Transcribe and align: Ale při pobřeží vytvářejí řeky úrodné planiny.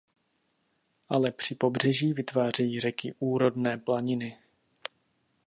Ale 1.09 1.31
při 1.31 1.55
pobřeží 1.55 2.13
vytvářejí 2.13 2.79
řeky 2.79 3.13
úrodné 3.19 3.77
planiny. 3.77 4.37